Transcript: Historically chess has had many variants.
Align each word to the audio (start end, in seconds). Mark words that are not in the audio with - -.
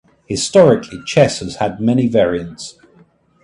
Historically 0.25 0.99
chess 1.05 1.41
has 1.41 1.57
had 1.57 1.79
many 1.79 2.07
variants. 2.07 2.79